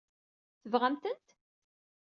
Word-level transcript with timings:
Tebɣam-tent? 0.61 1.27